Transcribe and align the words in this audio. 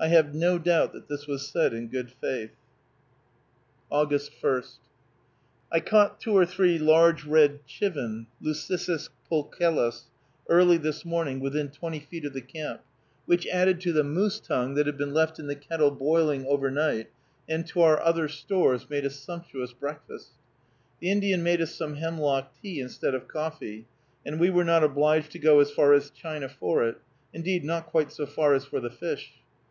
I 0.00 0.08
have 0.08 0.34
no 0.34 0.58
doubt 0.58 0.92
that 0.94 1.08
this 1.08 1.26
was 1.26 1.46
said 1.46 1.74
in 1.74 1.88
good 1.88 2.10
faith. 2.10 2.50
August 3.90 4.30
1. 4.42 4.62
I 5.72 5.80
caught 5.80 6.18
two 6.20 6.32
or 6.32 6.46
three 6.46 6.78
large 6.78 7.24
red 7.26 7.60
chivin 7.66 8.26
(Leuciscus 8.40 9.10
pulchellus) 9.28 10.04
early 10.48 10.76
this 10.78 11.04
morning, 11.04 11.40
within 11.40 11.70
twenty 11.70 12.00
feet 12.00 12.24
of 12.24 12.32
the 12.32 12.40
camp, 12.42 12.82
which, 13.26 13.46
added 13.46 13.80
to 13.82 13.92
the 13.92 14.04
moose 14.04 14.40
tongue, 14.40 14.74
that 14.74 14.86
had 14.86 14.96
been 14.96 15.12
left 15.12 15.38
in 15.38 15.46
the 15.46 15.54
kettle 15.56 15.90
boiling 15.90 16.46
overnight, 16.46 17.08
and 17.48 17.66
to 17.68 17.82
our 17.82 18.00
other 18.00 18.28
stores, 18.28 18.88
made 18.88 19.04
a 19.04 19.10
sumptuous 19.10 19.72
breakfast. 19.72 20.30
The 21.00 21.10
Indian 21.10 21.42
made 21.42 21.60
us 21.60 21.74
some 21.74 21.96
hemlock 21.96 22.54
tea 22.62 22.80
instead 22.80 23.14
of 23.14 23.28
coffee, 23.28 23.86
and 24.24 24.38
we 24.40 24.48
were 24.50 24.64
not 24.64 24.84
obliged 24.84 25.32
to 25.32 25.38
go 25.38 25.60
as 25.60 25.70
far 25.70 25.92
as 25.92 26.10
China 26.10 26.48
for 26.50 26.84
it; 26.86 26.96
indeed, 27.34 27.64
not 27.64 27.86
quite 27.86 28.12
so 28.12 28.24
far 28.26 28.54
as 28.54 28.64
for 28.64 28.80
the 28.80 28.90
fish. 28.90 29.32